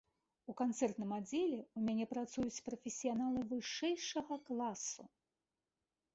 [0.51, 5.03] У канцэртным аддзеле ў мяне працуюць прафесіяналы вышэйшага класу.